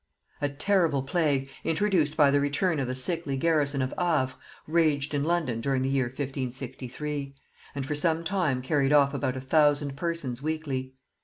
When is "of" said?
2.79-2.87, 3.83-3.93